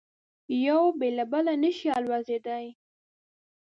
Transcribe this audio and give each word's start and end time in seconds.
یو 0.65 0.83
بې 0.99 1.09
له 1.17 1.25
بله 1.31 1.53
نه 1.63 1.71
شي 1.77 1.89
الوزېدای. 1.97 2.65